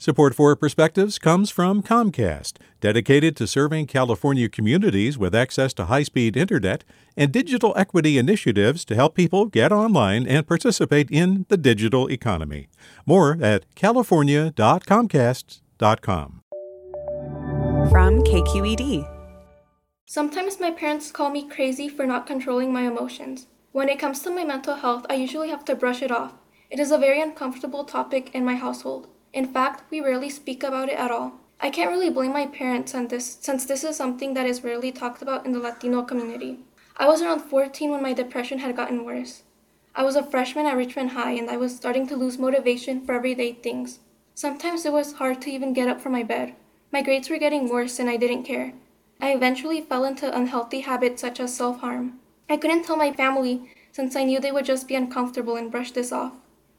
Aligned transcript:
Support 0.00 0.36
for 0.36 0.54
Perspectives 0.54 1.18
comes 1.18 1.50
from 1.50 1.82
Comcast, 1.82 2.58
dedicated 2.80 3.34
to 3.34 3.48
serving 3.48 3.88
California 3.88 4.48
communities 4.48 5.18
with 5.18 5.34
access 5.34 5.74
to 5.74 5.86
high 5.86 6.04
speed 6.04 6.36
internet 6.36 6.84
and 7.16 7.32
digital 7.32 7.74
equity 7.76 8.16
initiatives 8.16 8.84
to 8.84 8.94
help 8.94 9.16
people 9.16 9.46
get 9.46 9.72
online 9.72 10.24
and 10.24 10.46
participate 10.46 11.10
in 11.10 11.46
the 11.48 11.56
digital 11.56 12.06
economy. 12.12 12.68
More 13.06 13.38
at 13.42 13.64
california.comcast.com. 13.74 16.42
From 17.90 18.22
KQED. 18.22 19.14
Sometimes 20.06 20.60
my 20.60 20.70
parents 20.70 21.10
call 21.10 21.30
me 21.30 21.48
crazy 21.48 21.88
for 21.88 22.06
not 22.06 22.24
controlling 22.24 22.72
my 22.72 22.82
emotions. 22.82 23.48
When 23.72 23.88
it 23.88 23.98
comes 23.98 24.22
to 24.22 24.30
my 24.30 24.44
mental 24.44 24.76
health, 24.76 25.06
I 25.10 25.14
usually 25.14 25.48
have 25.48 25.64
to 25.64 25.74
brush 25.74 26.02
it 26.02 26.12
off. 26.12 26.34
It 26.70 26.78
is 26.78 26.92
a 26.92 26.98
very 26.98 27.20
uncomfortable 27.20 27.82
topic 27.82 28.30
in 28.32 28.44
my 28.44 28.54
household. 28.54 29.08
In 29.32 29.52
fact, 29.52 29.90
we 29.90 30.00
rarely 30.00 30.30
speak 30.30 30.62
about 30.62 30.88
it 30.88 30.98
at 30.98 31.10
all. 31.10 31.34
I 31.60 31.70
can't 31.70 31.90
really 31.90 32.08
blame 32.08 32.32
my 32.32 32.46
parents 32.46 32.94
on 32.94 33.08
this 33.08 33.36
since 33.40 33.66
this 33.66 33.84
is 33.84 33.96
something 33.96 34.32
that 34.34 34.46
is 34.46 34.64
rarely 34.64 34.90
talked 34.90 35.20
about 35.20 35.44
in 35.44 35.52
the 35.52 35.58
Latino 35.58 36.02
community. 36.02 36.60
I 36.96 37.08
was 37.08 37.20
around 37.20 37.40
14 37.40 37.90
when 37.90 38.02
my 38.02 38.14
depression 38.14 38.60
had 38.60 38.74
gotten 38.74 39.04
worse. 39.04 39.42
I 39.94 40.02
was 40.02 40.16
a 40.16 40.22
freshman 40.22 40.64
at 40.66 40.76
Richmond 40.76 41.10
High 41.10 41.32
and 41.32 41.50
I 41.50 41.58
was 41.58 41.76
starting 41.76 42.06
to 42.08 42.16
lose 42.16 42.38
motivation 42.38 43.04
for 43.04 43.14
everyday 43.14 43.52
things. 43.52 43.98
Sometimes 44.34 44.86
it 44.86 44.92
was 44.92 45.14
hard 45.14 45.42
to 45.42 45.50
even 45.50 45.72
get 45.74 45.88
up 45.88 46.00
from 46.00 46.12
my 46.12 46.22
bed. 46.22 46.54
My 46.90 47.02
grades 47.02 47.28
were 47.28 47.38
getting 47.38 47.68
worse 47.68 47.98
and 47.98 48.08
I 48.08 48.16
didn't 48.16 48.44
care. 48.44 48.72
I 49.20 49.32
eventually 49.32 49.82
fell 49.82 50.04
into 50.04 50.34
unhealthy 50.34 50.80
habits 50.80 51.20
such 51.20 51.38
as 51.38 51.54
self 51.54 51.80
harm. 51.80 52.20
I 52.48 52.56
couldn't 52.56 52.84
tell 52.84 52.96
my 52.96 53.12
family 53.12 53.74
since 53.92 54.16
I 54.16 54.24
knew 54.24 54.40
they 54.40 54.52
would 54.52 54.64
just 54.64 54.88
be 54.88 54.94
uncomfortable 54.94 55.56
and 55.56 55.70
brush 55.70 55.90
this 55.90 56.12
off. 56.12 56.32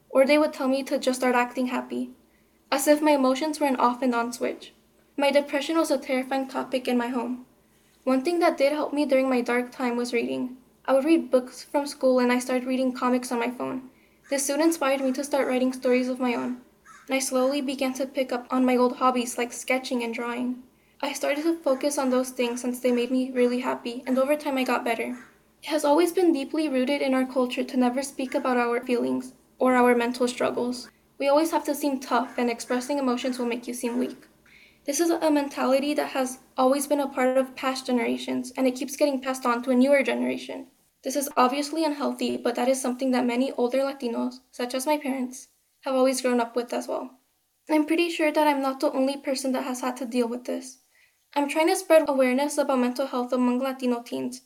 Or 0.08 0.26
they 0.26 0.38
would 0.38 0.52
tell 0.52 0.66
me 0.66 0.82
to 0.84 0.98
just 0.98 1.20
start 1.20 1.36
acting 1.36 1.68
happy 1.68 2.10
as 2.72 2.86
if 2.86 3.02
my 3.02 3.12
emotions 3.12 3.60
were 3.60 3.66
an 3.66 3.76
off 3.76 4.02
and 4.02 4.14
on 4.14 4.32
switch. 4.32 4.72
My 5.16 5.30
depression 5.30 5.76
was 5.76 5.90
a 5.90 5.98
terrifying 5.98 6.48
topic 6.48 6.88
in 6.88 6.96
my 6.96 7.08
home. 7.08 7.46
One 8.04 8.22
thing 8.22 8.38
that 8.38 8.56
did 8.56 8.72
help 8.72 8.92
me 8.92 9.04
during 9.04 9.28
my 9.28 9.40
dark 9.40 9.70
time 9.70 9.96
was 9.96 10.12
reading. 10.12 10.56
I 10.86 10.94
would 10.94 11.04
read 11.04 11.30
books 11.30 11.62
from 11.62 11.86
school 11.86 12.18
and 12.18 12.32
I 12.32 12.38
started 12.38 12.66
reading 12.66 12.92
comics 12.92 13.30
on 13.30 13.38
my 13.38 13.50
phone. 13.50 13.90
This 14.30 14.46
soon 14.46 14.60
inspired 14.60 15.00
me 15.00 15.12
to 15.12 15.24
start 15.24 15.48
writing 15.48 15.72
stories 15.72 16.08
of 16.08 16.20
my 16.20 16.34
own, 16.34 16.60
and 17.06 17.16
I 17.16 17.18
slowly 17.18 17.60
began 17.60 17.92
to 17.94 18.06
pick 18.06 18.32
up 18.32 18.46
on 18.50 18.64
my 18.64 18.76
old 18.76 18.96
hobbies 18.96 19.36
like 19.36 19.52
sketching 19.52 20.04
and 20.04 20.14
drawing. 20.14 20.62
I 21.02 21.12
started 21.12 21.42
to 21.42 21.56
focus 21.56 21.98
on 21.98 22.10
those 22.10 22.30
things 22.30 22.60
since 22.60 22.78
they 22.78 22.92
made 22.92 23.10
me 23.10 23.32
really 23.32 23.60
happy, 23.60 24.04
and 24.06 24.18
over 24.18 24.36
time 24.36 24.56
I 24.56 24.64
got 24.64 24.84
better. 24.84 25.18
It 25.62 25.68
has 25.68 25.84
always 25.84 26.12
been 26.12 26.32
deeply 26.32 26.68
rooted 26.68 27.02
in 27.02 27.12
our 27.12 27.26
culture 27.26 27.64
to 27.64 27.76
never 27.76 28.02
speak 28.02 28.34
about 28.34 28.56
our 28.56 28.80
feelings 28.80 29.34
or 29.58 29.74
our 29.74 29.94
mental 29.94 30.28
struggles. 30.28 30.88
We 31.20 31.28
always 31.28 31.50
have 31.50 31.64
to 31.64 31.74
seem 31.74 32.00
tough, 32.00 32.38
and 32.38 32.48
expressing 32.48 32.98
emotions 32.98 33.38
will 33.38 33.44
make 33.44 33.68
you 33.68 33.74
seem 33.74 33.98
weak. 33.98 34.26
This 34.86 35.00
is 35.00 35.10
a 35.10 35.30
mentality 35.30 35.92
that 35.92 36.12
has 36.12 36.38
always 36.56 36.86
been 36.86 37.00
a 37.00 37.08
part 37.08 37.36
of 37.36 37.54
past 37.54 37.84
generations, 37.84 38.54
and 38.56 38.66
it 38.66 38.74
keeps 38.74 38.96
getting 38.96 39.20
passed 39.20 39.44
on 39.44 39.62
to 39.62 39.70
a 39.70 39.74
newer 39.74 40.02
generation. 40.02 40.68
This 41.04 41.16
is 41.16 41.28
obviously 41.36 41.84
unhealthy, 41.84 42.38
but 42.38 42.54
that 42.54 42.68
is 42.68 42.80
something 42.80 43.10
that 43.10 43.26
many 43.26 43.52
older 43.52 43.80
Latinos, 43.80 44.36
such 44.50 44.74
as 44.74 44.86
my 44.86 44.96
parents, 44.96 45.48
have 45.82 45.94
always 45.94 46.22
grown 46.22 46.40
up 46.40 46.56
with 46.56 46.72
as 46.72 46.88
well. 46.88 47.10
I'm 47.68 47.84
pretty 47.84 48.08
sure 48.08 48.32
that 48.32 48.46
I'm 48.46 48.62
not 48.62 48.80
the 48.80 48.90
only 48.90 49.18
person 49.18 49.52
that 49.52 49.64
has 49.64 49.82
had 49.82 49.98
to 49.98 50.06
deal 50.06 50.26
with 50.26 50.46
this. 50.46 50.78
I'm 51.36 51.50
trying 51.50 51.68
to 51.68 51.76
spread 51.76 52.08
awareness 52.08 52.56
about 52.56 52.78
mental 52.78 53.06
health 53.06 53.34
among 53.34 53.58
Latino 53.60 54.02
teens. 54.02 54.40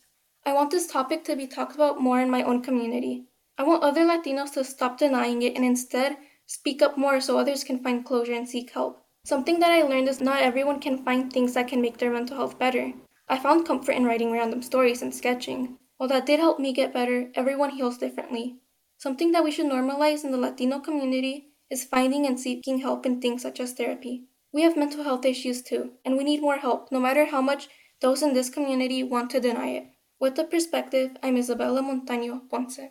I 0.45 0.53
want 0.53 0.73
this 0.73 0.89
topic 0.89 1.23
to 1.25 1.37
be 1.37 1.47
talked 1.47 1.77
about 1.77 2.01
more 2.01 2.21
in 2.21 2.31
my 2.31 2.43
own 2.43 2.63
community. 2.63 3.27
I 3.57 3.63
want 3.63 3.85
other 3.85 4.05
Latinos 4.05 4.53
to 4.55 4.65
stop 4.65 4.99
denying 4.99 5.41
it 5.43 5.55
and 5.55 5.65
instead 5.65 6.17
speak 6.47 6.83
up 6.83 6.99
more 6.99 7.21
so 7.21 7.39
others 7.39 7.65
can 7.65 7.83
find 7.83 8.05
closure 8.05 8.35
and 8.35 8.49
seek 8.49 8.71
help. 8.71 9.05
Something 9.25 9.61
that 9.61 9.71
I 9.71 9.83
learned 9.83 10.09
is 10.09 10.21
not 10.21 10.43
everyone 10.43 10.81
can 10.81 11.05
find 11.05 11.33
things 11.33 11.55
that 11.55 11.69
can 11.69 11.81
make 11.81 11.99
their 11.99 12.13
mental 12.13 12.37
health 12.37 12.59
better. 12.59 12.93
I 13.29 13.39
found 13.39 13.67
comfort 13.67 13.93
in 13.93 14.05
writing 14.05 14.33
random 14.33 14.61
stories 14.61 15.01
and 15.01 15.15
sketching. 15.15 15.79
While 15.97 16.09
that 16.11 16.27
did 16.27 16.41
help 16.41 16.59
me 16.59 16.73
get 16.73 16.93
better, 16.93 17.31
everyone 17.35 17.71
heals 17.71 17.97
differently. 17.97 18.57
Something 18.99 19.33
that 19.33 19.45
we 19.45 19.51
should 19.51 19.67
normalize 19.67 20.25
in 20.25 20.31
the 20.31 20.39
Latino 20.39 20.79
community 20.81 21.49
is 21.71 21.85
finding 21.85 22.27
and 22.27 22.39
seeking 22.39 22.79
help 22.79 23.07
in 23.07 23.21
things 23.21 23.43
such 23.43 23.61
as 23.61 23.73
therapy. 23.73 24.25
We 24.53 24.63
have 24.63 24.77
mental 24.77 25.05
health 25.05 25.25
issues 25.25 25.63
too, 25.63 25.93
and 26.05 26.17
we 26.17 26.25
need 26.25 26.43
more 26.43 26.59
help, 26.59 26.93
no 26.93 27.01
matter 27.01 27.25
how 27.25 27.41
much 27.41 27.69
those 28.01 28.23
in 28.23 28.35
this 28.35 28.51
community 28.51 29.03
want 29.03 29.31
to 29.31 29.41
deny 29.41 29.69
it. 29.69 29.87
With 30.21 30.37
the 30.37 30.45
perspective, 30.45 31.17
I'm 31.23 31.37
Isabella 31.37 31.83
Montaño 31.83 32.49
Ponce. 32.49 32.91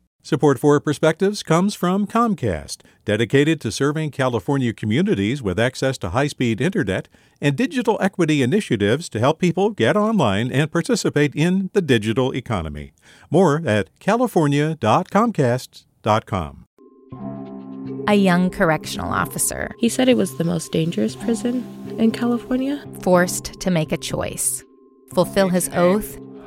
Support 0.23 0.59
for 0.59 0.79
Perspectives 0.79 1.41
comes 1.41 1.73
from 1.73 2.05
Comcast, 2.05 2.81
dedicated 3.05 3.59
to 3.61 3.71
serving 3.71 4.11
California 4.11 4.71
communities 4.71 5.41
with 5.41 5.59
access 5.59 5.97
to 5.97 6.11
high 6.11 6.27
speed 6.27 6.61
internet 6.61 7.07
and 7.41 7.55
digital 7.55 7.97
equity 7.99 8.43
initiatives 8.43 9.09
to 9.09 9.19
help 9.19 9.39
people 9.39 9.71
get 9.71 9.97
online 9.97 10.51
and 10.51 10.71
participate 10.71 11.33
in 11.33 11.71
the 11.73 11.81
digital 11.81 12.35
economy. 12.35 12.93
More 13.31 13.63
at 13.65 13.89
california.comcast.com. 13.99 16.65
A 18.07 18.15
young 18.15 18.49
correctional 18.51 19.11
officer. 19.11 19.71
He 19.79 19.89
said 19.89 20.07
it 20.07 20.17
was 20.17 20.37
the 20.37 20.43
most 20.43 20.71
dangerous 20.71 21.15
prison 21.15 21.65
in 21.97 22.11
California. 22.11 22.85
Forced 23.01 23.59
to 23.59 23.71
make 23.71 23.91
a 23.91 23.97
choice 23.97 24.63
fulfill 25.13 25.49
his 25.49 25.69
oath 25.73 26.17